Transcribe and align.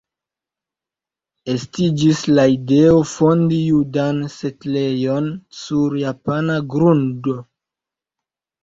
Estiĝis 1.53 2.21
la 2.39 2.47
ideo 2.55 2.97
fondi 3.11 3.61
judan 3.67 4.25
setlejon 4.39 5.33
sur 5.63 6.01
japana 6.03 6.61
grundo. 6.75 7.43